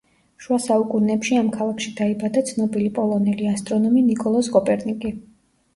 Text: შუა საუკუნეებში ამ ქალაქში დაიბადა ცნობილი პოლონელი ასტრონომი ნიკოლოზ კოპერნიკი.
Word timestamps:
შუა 0.43 0.57
საუკუნეებში 0.61 1.37
ამ 1.41 1.51
ქალაქში 1.57 1.93
დაიბადა 2.01 2.43
ცნობილი 2.49 2.89
პოლონელი 2.99 3.53
ასტრონომი 3.55 4.07
ნიკოლოზ 4.11 4.55
კოპერნიკი. 4.59 5.17